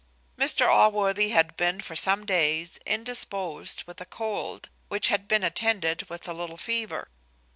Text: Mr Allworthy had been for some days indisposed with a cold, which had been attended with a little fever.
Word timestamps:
Mr 0.35 0.67
Allworthy 0.67 1.29
had 1.29 1.55
been 1.55 1.79
for 1.79 1.95
some 1.95 2.25
days 2.25 2.79
indisposed 2.87 3.83
with 3.83 4.01
a 4.01 4.05
cold, 4.07 4.69
which 4.87 5.09
had 5.09 5.27
been 5.27 5.43
attended 5.43 6.09
with 6.09 6.27
a 6.27 6.33
little 6.33 6.57
fever. 6.57 7.07